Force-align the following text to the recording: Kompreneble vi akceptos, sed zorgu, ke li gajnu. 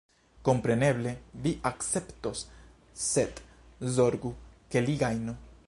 Kompreneble 0.47 1.11
vi 1.43 1.51
akceptos, 1.71 2.41
sed 3.09 3.43
zorgu, 3.99 4.35
ke 4.73 4.87
li 4.89 4.97
gajnu. 5.05 5.41